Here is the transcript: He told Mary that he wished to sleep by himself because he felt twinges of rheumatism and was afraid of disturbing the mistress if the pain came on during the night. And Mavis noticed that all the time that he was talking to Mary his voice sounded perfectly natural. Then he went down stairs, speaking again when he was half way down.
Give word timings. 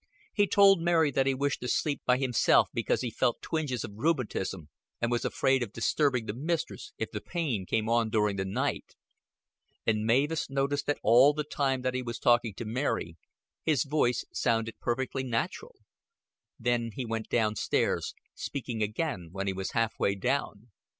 He 0.33 0.47
told 0.47 0.81
Mary 0.81 1.11
that 1.11 1.27
he 1.27 1.35
wished 1.35 1.59
to 1.61 1.67
sleep 1.67 2.01
by 2.07 2.17
himself 2.17 2.69
because 2.73 3.01
he 3.01 3.11
felt 3.11 3.39
twinges 3.39 3.83
of 3.83 3.91
rheumatism 3.93 4.67
and 4.99 5.11
was 5.11 5.23
afraid 5.23 5.61
of 5.61 5.71
disturbing 5.73 6.25
the 6.25 6.33
mistress 6.33 6.91
if 6.97 7.11
the 7.11 7.21
pain 7.21 7.67
came 7.67 7.87
on 7.87 8.09
during 8.09 8.35
the 8.35 8.43
night. 8.43 8.95
And 9.85 10.03
Mavis 10.03 10.49
noticed 10.49 10.87
that 10.87 10.97
all 11.03 11.33
the 11.33 11.43
time 11.43 11.83
that 11.83 11.93
he 11.93 12.01
was 12.01 12.17
talking 12.17 12.55
to 12.55 12.65
Mary 12.65 13.15
his 13.63 13.83
voice 13.83 14.25
sounded 14.33 14.79
perfectly 14.79 15.23
natural. 15.23 15.75
Then 16.59 16.89
he 16.95 17.05
went 17.05 17.29
down 17.29 17.55
stairs, 17.55 18.15
speaking 18.33 18.81
again 18.81 19.29
when 19.31 19.45
he 19.45 19.53
was 19.53 19.73
half 19.73 19.99
way 19.99 20.15
down. 20.15 20.71